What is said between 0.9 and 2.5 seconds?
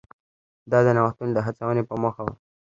نوښتونو د هڅونې په موخه و.